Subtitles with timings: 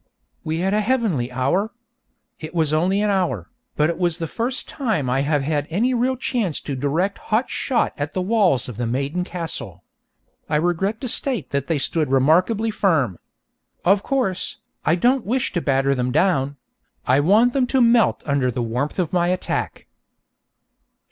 [0.43, 1.73] We had a heavenly hour.
[2.39, 5.93] It was only an hour, but it was the first time I have had any
[5.93, 9.83] real chance to direct hot shot at the walls of the maiden castle.
[10.49, 13.19] I regret to state that they stood remarkably firm.
[13.85, 16.57] Of course, I don't wish to batter them down;
[17.05, 19.85] I want them to melt under the warmth of my attack.